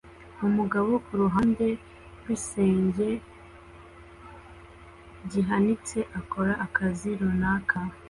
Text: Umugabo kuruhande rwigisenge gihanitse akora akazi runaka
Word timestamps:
Umugabo 0.47 0.91
kuruhande 1.05 1.65
rwigisenge 2.19 3.09
gihanitse 5.31 5.97
akora 6.19 6.53
akazi 6.65 7.09
runaka 7.19 7.77